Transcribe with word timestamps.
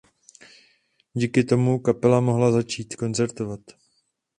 Díky 1.13 1.43
tomu 1.43 1.79
kapela 1.79 2.21
mohla 2.21 2.51
začít 2.51 2.95
koncertovat. 2.95 3.59